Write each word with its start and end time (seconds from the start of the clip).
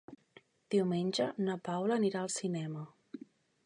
Diumenge 0.75 1.29
na 1.43 1.59
Paula 1.69 2.01
anirà 2.01 2.25
al 2.25 2.37
cinema. 2.41 2.87